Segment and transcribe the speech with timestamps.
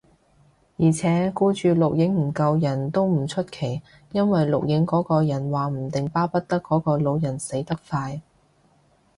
[0.77, 7.77] 而且，顧住錄影唔救人，都唔出奇，因為錄影嗰個人話唔定巴不得嗰個老人快啲
[8.17, 8.21] 死